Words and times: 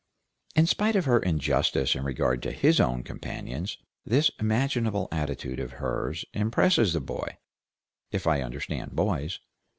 In 0.55 0.65
spite 0.65 0.95
of 0.95 1.05
her 1.05 1.19
injustice 1.19 1.93
in 1.93 2.03
regard 2.03 2.41
to 2.41 2.51
his 2.51 2.79
own 2.79 3.03
companions, 3.03 3.77
this 4.03 4.31
imaginable 4.39 5.07
attitude 5.11 5.59
of 5.59 5.73
hers 5.73 6.25
impresses 6.33 6.93
the 6.93 6.99
boy, 6.99 7.37
if 8.09 8.25
I 8.25 8.41
understand 8.41 8.95
boys. 8.95 9.37